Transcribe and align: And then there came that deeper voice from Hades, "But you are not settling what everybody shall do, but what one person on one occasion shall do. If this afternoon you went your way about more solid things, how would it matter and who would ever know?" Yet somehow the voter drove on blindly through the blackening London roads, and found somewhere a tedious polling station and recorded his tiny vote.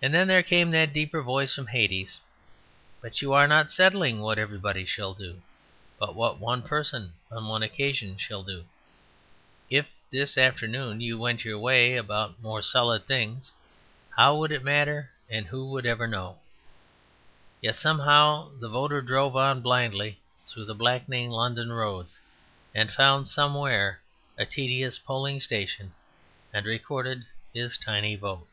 And 0.00 0.14
then 0.14 0.28
there 0.28 0.44
came 0.44 0.70
that 0.70 0.92
deeper 0.92 1.20
voice 1.22 1.52
from 1.56 1.66
Hades, 1.66 2.20
"But 3.02 3.20
you 3.20 3.32
are 3.32 3.48
not 3.48 3.68
settling 3.68 4.20
what 4.20 4.38
everybody 4.38 4.84
shall 4.86 5.12
do, 5.12 5.42
but 5.98 6.14
what 6.14 6.38
one 6.38 6.62
person 6.62 7.14
on 7.32 7.48
one 7.48 7.64
occasion 7.64 8.16
shall 8.16 8.44
do. 8.44 8.66
If 9.68 9.90
this 10.08 10.38
afternoon 10.38 11.00
you 11.00 11.18
went 11.18 11.44
your 11.44 11.58
way 11.58 11.96
about 11.96 12.40
more 12.40 12.62
solid 12.62 13.06
things, 13.08 13.50
how 14.10 14.36
would 14.36 14.52
it 14.52 14.62
matter 14.62 15.10
and 15.28 15.46
who 15.48 15.68
would 15.70 15.84
ever 15.84 16.06
know?" 16.06 16.38
Yet 17.60 17.74
somehow 17.74 18.52
the 18.60 18.68
voter 18.68 19.02
drove 19.02 19.34
on 19.34 19.62
blindly 19.62 20.20
through 20.46 20.66
the 20.66 20.76
blackening 20.76 21.30
London 21.32 21.72
roads, 21.72 22.20
and 22.72 22.92
found 22.92 23.26
somewhere 23.26 24.00
a 24.38 24.46
tedious 24.46 24.96
polling 24.96 25.40
station 25.40 25.92
and 26.54 26.66
recorded 26.66 27.26
his 27.52 27.76
tiny 27.76 28.14
vote. 28.14 28.46